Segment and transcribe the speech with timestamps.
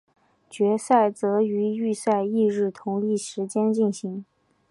[0.49, 4.25] 决赛则于预赛翌日同一时间进行。